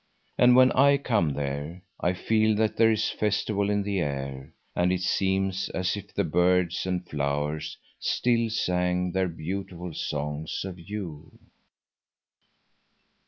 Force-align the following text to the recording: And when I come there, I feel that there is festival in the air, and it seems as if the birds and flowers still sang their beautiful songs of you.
And 0.35 0.55
when 0.55 0.71
I 0.71 0.97
come 0.97 1.33
there, 1.35 1.83
I 1.99 2.13
feel 2.13 2.55
that 2.55 2.75
there 2.75 2.89
is 2.91 3.11
festival 3.11 3.69
in 3.69 3.83
the 3.83 3.99
air, 3.99 4.51
and 4.75 4.91
it 4.91 5.01
seems 5.01 5.69
as 5.75 5.95
if 5.95 6.11
the 6.15 6.23
birds 6.23 6.87
and 6.87 7.07
flowers 7.07 7.77
still 7.99 8.49
sang 8.49 9.11
their 9.11 9.27
beautiful 9.29 9.93
songs 9.93 10.65
of 10.65 10.79
you. 10.79 11.37